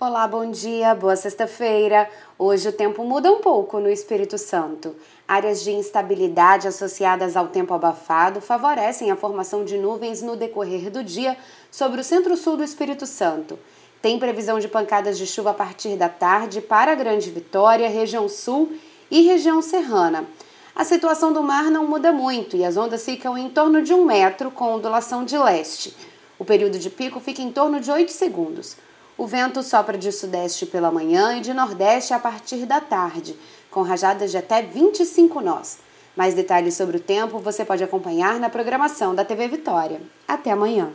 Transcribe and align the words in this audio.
Olá, 0.00 0.28
bom 0.28 0.48
dia, 0.48 0.94
boa 0.94 1.16
sexta-feira. 1.16 2.08
Hoje 2.38 2.68
o 2.68 2.72
tempo 2.72 3.02
muda 3.02 3.32
um 3.32 3.40
pouco 3.40 3.80
no 3.80 3.90
Espírito 3.90 4.38
Santo. 4.38 4.94
Áreas 5.26 5.60
de 5.60 5.72
instabilidade 5.72 6.68
associadas 6.68 7.36
ao 7.36 7.48
tempo 7.48 7.74
abafado 7.74 8.40
favorecem 8.40 9.10
a 9.10 9.16
formação 9.16 9.64
de 9.64 9.76
nuvens 9.76 10.22
no 10.22 10.36
decorrer 10.36 10.88
do 10.88 11.02
dia 11.02 11.36
sobre 11.68 12.00
o 12.00 12.04
centro-sul 12.04 12.56
do 12.56 12.62
Espírito 12.62 13.06
Santo. 13.06 13.58
Tem 14.00 14.20
previsão 14.20 14.60
de 14.60 14.68
pancadas 14.68 15.18
de 15.18 15.26
chuva 15.26 15.50
a 15.50 15.54
partir 15.54 15.96
da 15.96 16.08
tarde 16.08 16.60
para 16.60 16.94
Grande 16.94 17.28
Vitória, 17.28 17.88
região 17.88 18.28
sul 18.28 18.72
e 19.10 19.22
região 19.22 19.60
serrana. 19.60 20.26
A 20.76 20.84
situação 20.84 21.32
do 21.32 21.42
mar 21.42 21.72
não 21.72 21.84
muda 21.84 22.12
muito 22.12 22.56
e 22.56 22.64
as 22.64 22.76
ondas 22.76 23.04
ficam 23.04 23.36
em 23.36 23.50
torno 23.50 23.82
de 23.82 23.92
um 23.92 24.04
metro 24.04 24.52
com 24.52 24.74
ondulação 24.74 25.24
de 25.24 25.36
leste. 25.36 25.92
O 26.38 26.44
período 26.44 26.78
de 26.78 26.88
pico 26.88 27.18
fica 27.18 27.42
em 27.42 27.50
torno 27.50 27.80
de 27.80 27.90
8 27.90 28.12
segundos. 28.12 28.76
O 29.18 29.26
vento 29.26 29.64
sopra 29.64 29.98
de 29.98 30.12
sudeste 30.12 30.64
pela 30.64 30.92
manhã 30.92 31.36
e 31.36 31.40
de 31.40 31.52
nordeste 31.52 32.14
a 32.14 32.20
partir 32.20 32.64
da 32.64 32.80
tarde, 32.80 33.36
com 33.68 33.82
rajadas 33.82 34.30
de 34.30 34.38
até 34.38 34.62
25 34.62 35.40
nós. 35.40 35.78
Mais 36.14 36.34
detalhes 36.34 36.74
sobre 36.74 36.98
o 36.98 37.00
tempo 37.00 37.40
você 37.40 37.64
pode 37.64 37.82
acompanhar 37.82 38.38
na 38.38 38.48
programação 38.48 39.16
da 39.16 39.24
TV 39.24 39.48
Vitória. 39.48 40.00
Até 40.28 40.52
amanhã! 40.52 40.92